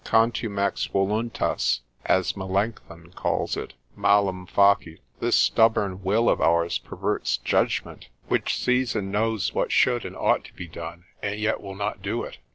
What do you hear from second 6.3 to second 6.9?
ours